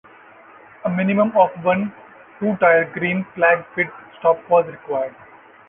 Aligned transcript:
A 0.83 0.89
minimum 0.89 1.31
of 1.37 1.51
one 1.63 1.93
two-tire 2.39 2.85
green 2.91 3.23
flag 3.35 3.63
pit 3.75 3.85
stop 4.17 4.39
was 4.49 4.65
required. 4.65 5.13